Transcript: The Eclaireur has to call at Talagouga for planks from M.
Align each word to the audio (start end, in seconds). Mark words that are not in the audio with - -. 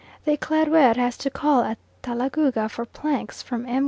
The 0.25 0.31
Eclaireur 0.35 0.95
has 0.95 1.15
to 1.19 1.29
call 1.29 1.61
at 1.61 1.77
Talagouga 2.01 2.69
for 2.71 2.85
planks 2.85 3.43
from 3.43 3.67
M. 3.67 3.79